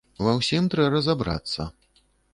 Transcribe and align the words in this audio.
Ва 0.27 0.31
ўсім 0.37 0.69
трэ 0.75 0.87
разабрацца. 0.95 1.71